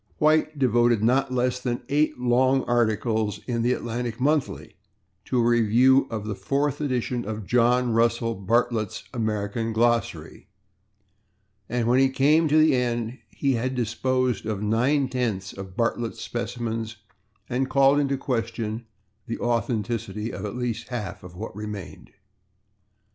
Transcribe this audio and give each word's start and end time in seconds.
White 0.17 0.57
devoted 0.57 1.03
not 1.03 1.31
less 1.31 1.59
than 1.59 1.83
eight 1.87 2.17
long 2.17 2.63
articles 2.63 3.39
in 3.45 3.61
the 3.61 3.73
/Atlantic 3.73 4.19
Monthly/ 4.19 4.75
to 5.25 5.37
a 5.39 5.43
review 5.43 6.07
of 6.09 6.25
the 6.25 6.33
fourth 6.33 6.81
edition 6.81 7.23
of 7.23 7.45
John 7.45 7.89
[Pg010] 7.89 7.93
Russell 7.95 8.33
Bartlett's 8.33 9.03
American 9.13 9.71
Glossary, 9.73 10.47
and 11.69 11.87
when 11.87 11.99
he 11.99 12.09
came 12.09 12.47
to 12.47 12.57
the 12.57 12.75
end 12.75 13.19
he 13.29 13.53
had 13.53 13.75
disposed 13.75 14.47
of 14.47 14.63
nine 14.63 15.07
tenths 15.07 15.53
of 15.53 15.77
Bartlett's 15.77 16.19
specimens 16.19 16.95
and 17.47 17.69
called 17.69 17.99
into 17.99 18.17
question 18.17 18.87
the 19.27 19.37
authenticity 19.37 20.33
of 20.33 20.45
at 20.45 20.55
least 20.55 20.87
half 20.87 21.21
of 21.21 21.35
what 21.35 21.55
remained. 21.55 22.09